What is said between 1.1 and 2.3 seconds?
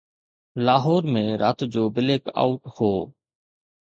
۾ رات جو بليڪ